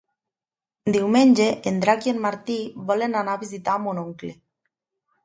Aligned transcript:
Diumenge 0.95 1.45
en 1.71 1.77
Drac 1.83 2.07
i 2.09 2.13
en 2.13 2.21
Martí 2.23 2.55
volen 2.89 3.19
anar 3.21 3.37
a 3.39 3.43
visitar 3.45 3.77
mon 3.85 4.01
oncle. 4.05 4.31